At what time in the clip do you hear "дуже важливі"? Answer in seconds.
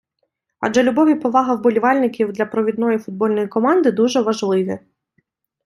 3.91-4.79